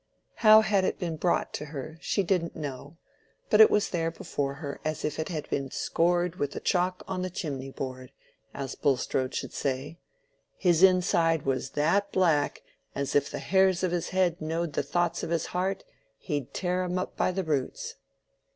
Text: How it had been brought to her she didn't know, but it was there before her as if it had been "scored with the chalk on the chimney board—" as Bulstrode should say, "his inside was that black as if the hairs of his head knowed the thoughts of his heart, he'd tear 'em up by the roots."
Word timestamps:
How 0.37 0.61
it 0.61 0.65
had 0.65 0.97
been 0.97 1.15
brought 1.15 1.53
to 1.53 1.65
her 1.65 1.99
she 2.01 2.23
didn't 2.23 2.55
know, 2.55 2.97
but 3.51 3.61
it 3.61 3.69
was 3.69 3.91
there 3.91 4.09
before 4.09 4.55
her 4.55 4.81
as 4.83 5.05
if 5.05 5.19
it 5.19 5.29
had 5.29 5.47
been 5.51 5.69
"scored 5.69 6.37
with 6.37 6.53
the 6.53 6.59
chalk 6.59 7.03
on 7.07 7.21
the 7.21 7.29
chimney 7.29 7.69
board—" 7.69 8.11
as 8.51 8.73
Bulstrode 8.73 9.35
should 9.35 9.53
say, 9.53 9.99
"his 10.57 10.81
inside 10.81 11.43
was 11.43 11.69
that 11.77 12.11
black 12.11 12.63
as 12.95 13.15
if 13.15 13.29
the 13.29 13.37
hairs 13.37 13.83
of 13.83 13.91
his 13.91 14.09
head 14.09 14.41
knowed 14.41 14.73
the 14.73 14.81
thoughts 14.81 15.21
of 15.21 15.29
his 15.29 15.45
heart, 15.53 15.83
he'd 16.17 16.51
tear 16.51 16.81
'em 16.81 16.97
up 16.97 17.15
by 17.15 17.31
the 17.31 17.43
roots." 17.43 17.93